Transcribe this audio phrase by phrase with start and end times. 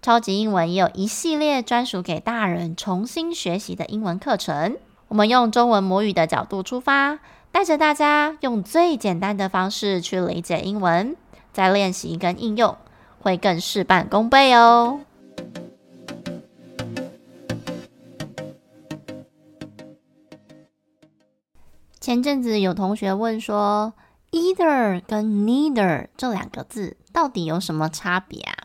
[0.00, 4.76] 超级英文也有一系列专属给大人重新学习的英文课程。
[5.08, 7.18] 我们用中文母语的角度出发，
[7.50, 11.16] 带着大家用最简单的方式去理解英文，
[11.52, 12.76] 再练习跟应用，
[13.20, 15.00] 会更事半功倍哦。
[22.00, 23.92] 前阵子有同学问说
[24.30, 28.57] ，either 跟 neither 这两个字到底有什么差别啊？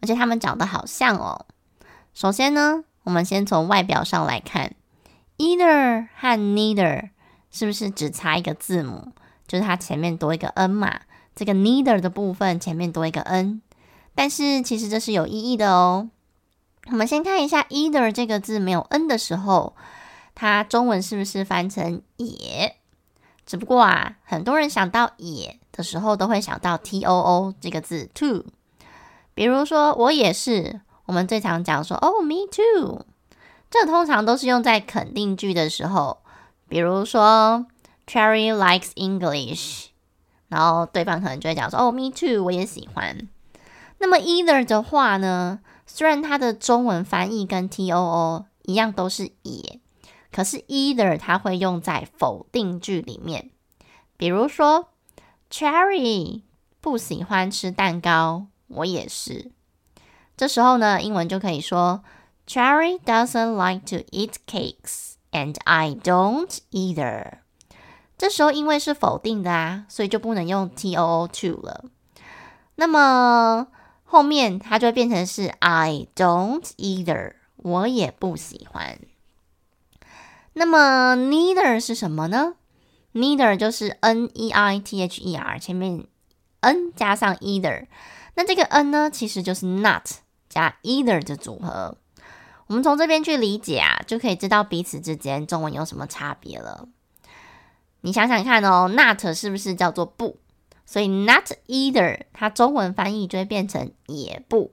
[0.00, 1.46] 而且他们长得好像哦。
[2.12, 4.74] 首先呢，我们先从外表上来看
[5.38, 7.10] ，either 和 neither
[7.50, 9.12] 是不是只差一个字母？
[9.46, 11.00] 就是它前面多一个 n 嘛。
[11.34, 13.62] 这个 neither 的部分前面多一个 n，
[14.14, 16.10] 但是其实这是有意义的哦。
[16.86, 19.74] 我们先看一下 either 这个字没有 n 的时候，
[20.34, 22.76] 它中文是不是翻成也？
[23.46, 28.44] 只不过啊，很多人想到也的时候，都会想到 too 这个字 too。
[29.34, 30.80] 比如说，我也是。
[31.06, 33.04] 我们最常讲说，哦，me too。
[33.68, 36.18] 这通常都是用在肯定句的时候。
[36.68, 37.66] 比如说
[38.06, 39.86] ，Cherry likes English，
[40.46, 43.28] 然后对方可能就会讲说，哦，me too，我也喜欢。
[43.98, 49.80] 那么 either 的话呢，虽然它的中文翻译跟 too 一样都是也，
[50.30, 53.50] 可是 either 它会用在否定句里面。
[54.16, 54.90] 比如说
[55.50, 56.42] ，Cherry
[56.80, 58.46] 不喜欢吃蛋糕。
[58.70, 59.50] 我也是。
[60.36, 62.02] 这时候呢，英文就可以说
[62.46, 67.40] ，Cherry doesn't like to eat cakes, and I don't either。
[68.16, 71.84] 这时候因为是否定的啊，所以就不能用 too to 了。
[72.76, 73.66] 那么
[74.04, 78.98] 后面它就会变成是 I don't either，我也不喜欢。
[80.54, 82.54] 那么 neither 是什么呢
[83.14, 86.06] ？neither 就是 n e i t h e r，前面
[86.60, 87.86] n 加上 either。
[88.34, 90.06] 那这个 n 呢，其实就是 not
[90.48, 91.96] 加 either 的组合。
[92.66, 96.88] 我们从这边去理解啊，就可以知道彼此之间中文有什么差别了。
[98.02, 100.38] 你想想看哦，not 是不是叫做不？
[100.86, 104.72] 所以 not either 它中文翻译就会变成也不。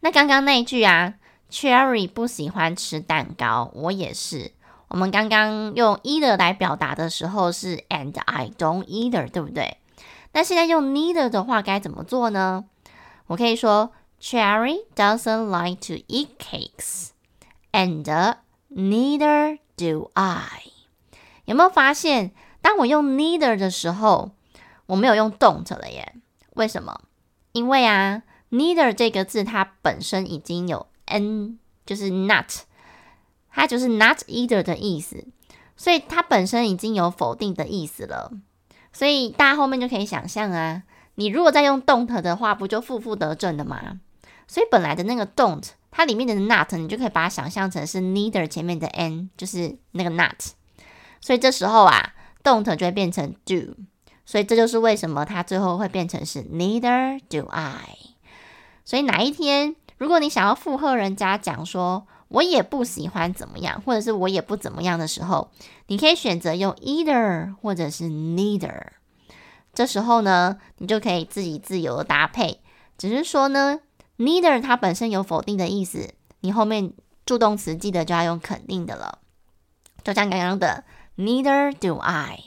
[0.00, 1.14] 那刚刚那一句啊
[1.50, 4.52] ，Cherry 不喜欢吃蛋糕，我也是。
[4.88, 9.78] 我们刚刚用 either 来表达的时候是 and I don't either，对不对？
[10.34, 12.64] 那现在用 neither 的话该怎么做呢？
[13.28, 17.10] 我可以说 Cherry doesn't like to eat cakes,
[17.72, 18.04] and
[18.68, 20.62] neither do I。
[21.44, 24.32] 有没有发现，当我用 neither 的时候，
[24.86, 26.14] 我没有用 don't 了耶？
[26.54, 27.02] 为什么？
[27.52, 32.50] 因为啊，neither 这个字它本身已经有 n，就是 not，
[33.50, 35.26] 它就是 not either 的意思，
[35.76, 38.32] 所以它本身已经有否定的意思了。
[38.94, 40.84] 所以大家后面就可以想象啊，
[41.16, 44.00] 你如果再用 don't 的话，不就负负得正的吗？
[44.46, 50.40] 所以本来的那个 don't，它里面的 not，你就可以把它想象成是 neither 前面的 n，就是那个 not。
[51.20, 53.74] 所以这时候啊，don't 就会变成 do。
[54.24, 57.98] 所以这就是为什么它最后会变成是 neither do I。
[58.84, 65.50] 所以哪一天，如果你想要附和人家讲说，我也不喜欢怎么样，或者是我也不怎么样的时候，
[65.86, 68.88] 你可以选择用 either 或者是 neither。
[69.72, 72.60] 这时候呢，你就可以自己自由的搭配。
[72.98, 73.80] 只是说呢
[74.18, 76.92] ，neither 它本身有否定的意思，你后面
[77.24, 79.20] 助动词记得就要用肯定的了。
[80.02, 80.84] 就像刚刚的
[81.16, 82.44] neither do I。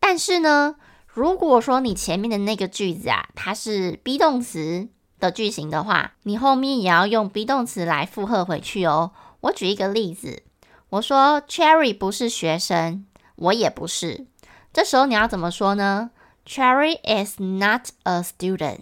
[0.00, 0.76] 但是呢，
[1.06, 4.88] 如果说你前面的那个句子啊，它是 be 动词。
[5.22, 9.12] 的句型的话，你后面也要用 be 动词来附和回去哦。
[9.42, 10.42] 我举一个例子，
[10.90, 14.26] 我说 Cherry 不是学生，我也不是。
[14.72, 16.10] 这时候你要怎么说呢
[16.44, 18.80] ？Cherry is not a student,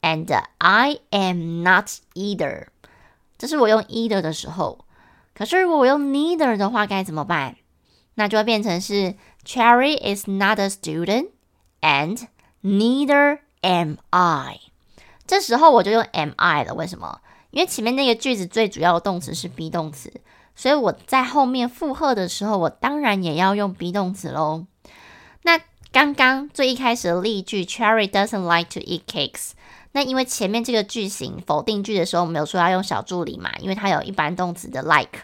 [0.00, 2.68] and I am not either。
[3.36, 4.84] 这是我用 either 的时候。
[5.34, 7.56] 可是如果我用 neither 的话，该怎么办？
[8.14, 11.30] 那就会变成是 Cherry is not a student,
[11.80, 12.28] and
[12.62, 14.60] neither am I。
[15.28, 17.20] 这时候我就用 am I 了，为什么？
[17.50, 20.12] 因为前面那个句子最主要的动词是 be 动词，
[20.56, 24.64] 所以我在后面附和的时候，我当然也要用 be 动词喽。
[25.42, 25.60] 那
[25.92, 29.50] 刚刚最一开始的例句，Cherry doesn't like to eat cakes，
[29.92, 35.20] 那因为前面这个句型否定句的时候，我们有说要用小助理嘛，因为它有一般动词的 like，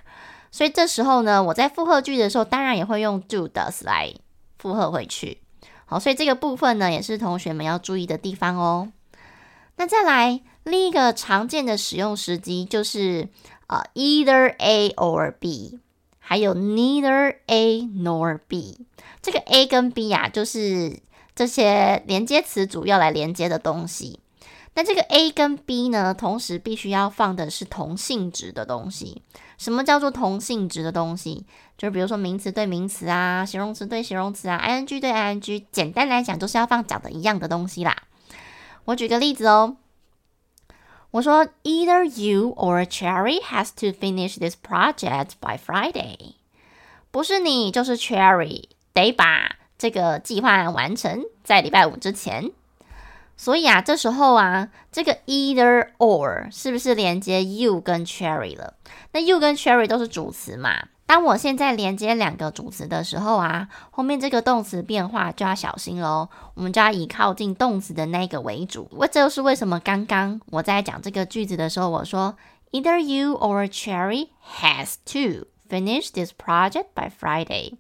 [0.51, 4.15] 所以这时候呢，我在复合句的时候，当然也会用 do does 来
[4.59, 5.39] 复合回去。
[5.87, 8.89] 好，所以这个部分呢，也是同学们要注意的地方哦。
[9.77, 13.29] 那再来另一个常见的使用时机就是
[13.67, 15.81] 呃、either A or B，
[16.19, 18.87] 还有 neither A nor B。
[19.23, 21.01] 这个 A 跟 B 呀、啊，就是
[21.35, 24.21] 这些连接词组要来连接的东西。
[24.75, 29.23] 那这个 A 跟 B 呢，同时必须要放的是同性质的东西。
[29.57, 31.47] 什么叫做同性质的东西？
[31.79, 35.65] 就是比如说名词对名词啊，形容词对形容词啊，ing 对 ing。
[35.73, 37.97] 简单来讲，就是要放长得一样的东西啦。
[38.87, 39.77] 我举个例子哦，
[41.13, 46.35] 我说 Either you or Cherry has to finish this project by Friday。
[47.11, 52.51] 不是你就是 Cherry，得把这个计划完成在礼拜五之前。
[53.37, 58.75] 所以啊，这时候啊，这个 either or 是不是连接 you 跟 Cherry 了？
[59.13, 60.89] 那 you 跟 Cherry 都是主词嘛。
[61.07, 66.29] 当我现在连接两个主词的时候啊，后面这个动词变化就要小心喽。
[66.55, 68.89] 我们就要以靠近动词的那个为主。
[68.91, 72.35] 我这就是为什么刚刚我在讲这个句子的时候，我说
[72.73, 74.29] either you or Cherry
[74.61, 77.75] has to finish this project by Friday。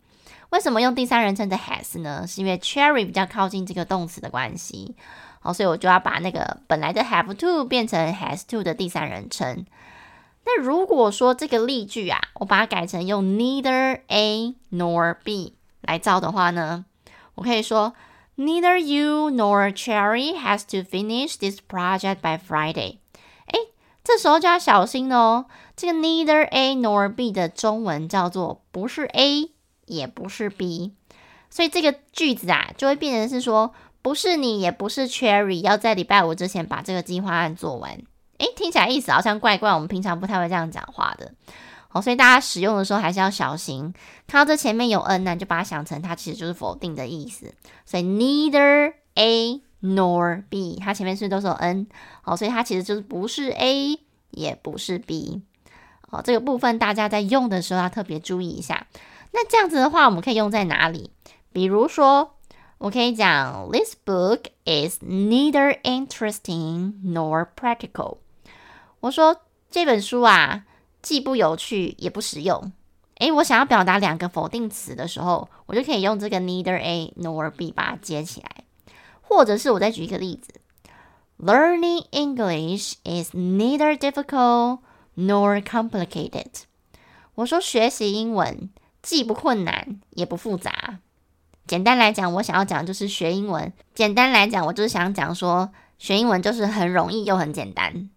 [0.50, 2.26] 为什么用第三人称的 has 呢？
[2.26, 4.94] 是因为 Cherry 比较靠近这个动词的关系。
[5.40, 9.64] 好，所以我就要把那个本来的 have to 变成 has to 的第三人称。
[10.44, 16.84] 那如果说这个例句啊，我把它改成用 neither A nor B 来造的话呢，
[17.36, 17.94] 我可以说
[18.36, 22.98] neither you nor Cherry has to finish this project by Friday。
[23.46, 23.58] 哎，
[24.02, 25.46] 这时候就要小心哦。
[25.76, 29.50] 这个 neither A nor B 的中文叫做不是 A
[29.86, 30.92] 也不是 B，
[31.50, 33.74] 所以这个句子啊就会变成是说。
[34.04, 38.02] 不是你，也不是 Cherry，要在礼拜五之前把这个计划案做完。
[38.38, 41.32] 诶，听起来意思好像怪怪，我们平常不太会这样讲话的。
[41.88, 43.94] 好，所以大家使用的时候还是要小心。
[44.26, 47.54] 看到这前面有 n，呢就把它想成它其实就是否定的意思。
[47.84, 51.86] 所以 neither A nor B，它前面是不是都是有 n？
[52.22, 54.00] 好，所以它其实就是不是 A，
[54.30, 55.42] 也不是 B。
[56.10, 58.86] 好，这个部分大家在用的时候要特别注意一下。
[59.32, 61.10] 那这样子的话，我们可以用在哪里？
[61.52, 62.32] 比如说。
[62.78, 68.18] 我可以讲，This book is neither interesting nor practical。
[69.04, 69.38] 我说
[69.70, 70.64] 这本书啊，
[71.02, 72.72] 既不有趣也不实用。
[73.18, 78.64] 诶，我想要表达两个否定词的时候，我就可以用这个 neither A nor B 把它接起来。
[79.20, 80.54] 或者是我再举一个例子
[81.38, 84.78] ，Learning English is neither difficult
[85.18, 86.62] nor complicated。
[87.34, 88.70] 我说学习英文
[89.02, 91.00] 既不困难也不复杂。
[91.66, 93.70] 简单来讲，我想要讲就是学英文。
[93.94, 98.08] 简单来讲，我就是想讲说，学英文就是很容易又很简单，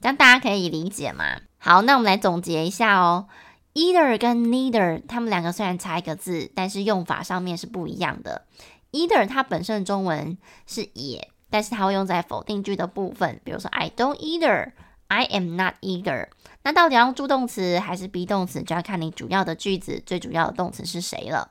[0.00, 1.40] 这样大家可以理解吗？
[1.58, 3.26] 好，那我们来总结一下哦。
[3.74, 8.46] Either 跟 neither，它们两个虽然差一个字，但是用法上面是不一样的。
[8.92, 16.28] Either 它本身的中文是也，但是它会用在否定句的部分，比如说 I don't either，I am not either。
[16.62, 21.50] 那到底要用助动词还是 be 动词，就要看你主要的句子最主要的动词是谁了。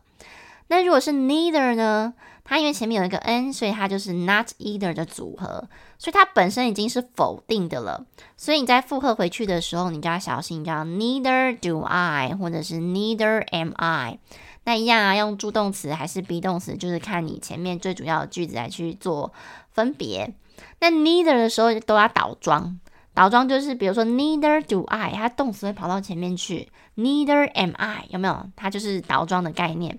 [0.68, 2.14] 那如果是 neither 呢？
[2.48, 8.06] 它因为前面有一个 n，所以它就是 not either 的组合，所以它本身已经是否定的了。
[8.38, 14.20] 所以你在复合回去的时候，你就要小心，叫 neither do I，或者是 neither am I。
[14.66, 19.34] 那一样啊，用助动词还是 be 动词，就是看你前面最主要的句子来去做
[19.72, 20.36] 分别。
[20.80, 22.80] 那 neither 的时候都要倒装，
[23.16, 28.52] 倒装就是比如说 neither do I，它动词会跑到前面去，neither am I，有没有？
[28.56, 29.98] 它就是倒装的概念。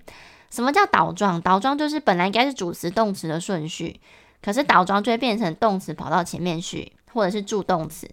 [0.49, 1.41] 什么叫倒装？
[1.41, 3.99] 倒装就是本来应该是主词动词的顺序，
[4.41, 8.09] 可是倒装就会变成动词跑到前面去，或者是助动词。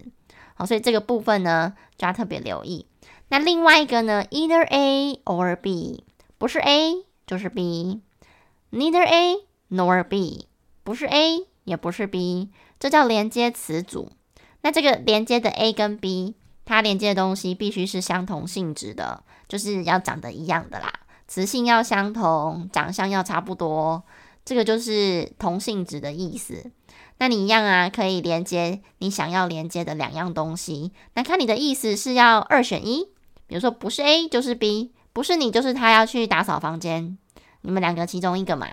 [0.55, 2.85] 好，所以这个部分呢，就要特别留意。
[3.29, 6.03] 那另外一个呢，either A or B，
[6.37, 9.37] 不是 A 就是 B，neither A
[9.71, 10.47] nor B，
[10.83, 14.11] 不是 A 也不是 B，这叫连接词组。
[14.61, 20.91] 那这个连接的 A 跟 B，它连接的东西必须是相同性质的，就是要长得一样的啦。
[21.27, 24.03] 词性要相同，长相要差不多，
[24.43, 26.71] 这个就是同性质的意思。
[27.17, 30.91] 那你一样啊，可以连接你想要连接的两样东西。
[31.13, 33.05] 那看你的意思是要二选一，
[33.47, 37.17] 比如说不是 A 就是 B，不是你就是他要去打扫房间，
[37.61, 38.67] 你们两个其中一个嘛。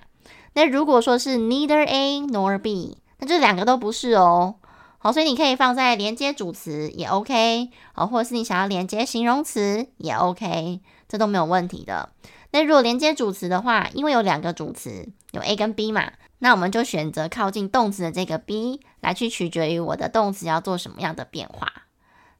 [0.54, 4.56] 那如果说是 neither A nor B，那这两个都不是哦。
[4.98, 10.80] 好，所以你可以放在连接主词也 OK，好，或者是你想要连接形容词也 OK，
[11.12, 12.08] 这都没有问题的。
[12.52, 21.70] 那如果连接主词的话，因为有两个主词，有 A 跟 B 嘛，那我们就选择靠近动词的这个 B 来去取决于我的动词要做什么样的变化。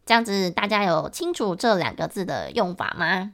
[0.07, 3.33] 这样子大家有清楚这两个字的用法吗？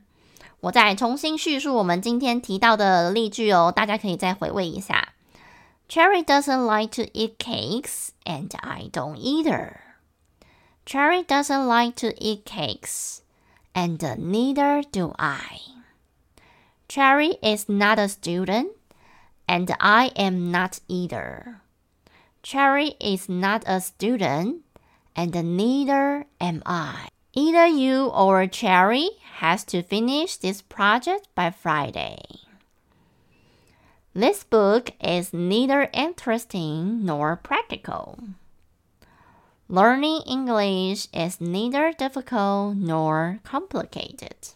[0.58, 5.10] 我再重新叙述我们今天提到的例句哦，大家可以再回味一下。
[5.88, 9.74] Cherry doesn't like to eat cakes, and I don't either.
[10.84, 13.18] Cherry doesn't like to eat cakes,
[13.78, 15.60] and neither do I.
[16.88, 18.72] Cherry is not a student,
[19.46, 21.60] and I am not either.
[22.42, 24.64] Cherry is not a student,
[25.14, 27.06] and neither am I.
[27.34, 32.18] Either you or Cherry has to finish this project by Friday.
[34.12, 38.18] This book is neither interesting nor practical.
[39.70, 44.54] Learning English is neither difficult nor complicated.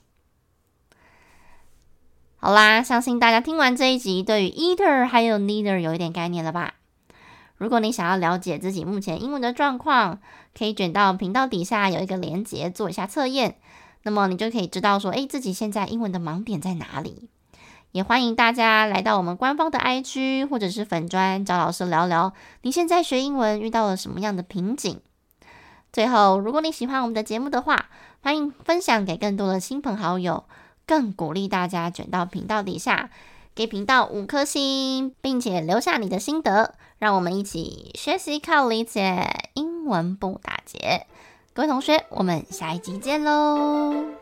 [2.38, 6.76] 好啦，相信大家听完这一集，对于 either 还有 neither 有一点概念了吧？
[7.59, 10.19] 如果你想要了解自己目前英文的状况，
[10.57, 13.57] 可以卷到频道底下有一个连结做一下测验，
[14.04, 17.28] 那么你就可以知道说，诶，自己现在英文的盲点在哪里？
[17.93, 22.33] 也欢迎大家来到我们官方的 IG 或者是粉专，找老师聊聊
[22.63, 25.01] 你现在学英文遇到了什么样的瓶颈。
[25.93, 27.91] 最后，如果你喜欢我们的节目的话，
[28.23, 30.45] 欢迎分享给更多的亲朋好友。
[30.85, 33.11] 更鼓励大家卷到频道底下，
[33.55, 41.07] 给频道五颗星，并且留下你的心得，让我们一起学习靠理解，英文不打结。
[41.53, 44.22] 各位同学，我们下一集见喽！